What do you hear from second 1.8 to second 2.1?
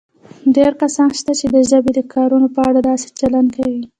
د